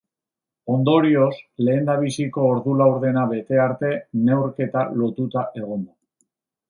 [0.75, 1.33] Ondorioz,
[1.67, 3.93] lehendabiziko ordu laurdena bete arte,
[4.31, 5.95] neurketa lotuta egon da.